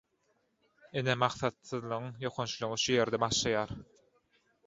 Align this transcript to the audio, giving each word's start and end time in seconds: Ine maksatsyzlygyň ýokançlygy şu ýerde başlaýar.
Ine 1.01 1.15
maksatsyzlygyň 1.23 2.09
ýokançlygy 2.25 2.79
şu 2.85 2.97
ýerde 2.97 3.19
başlaýar. 3.27 3.77